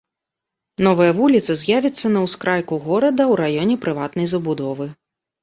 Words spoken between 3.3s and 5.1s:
ў раёне прыватнай забудовы.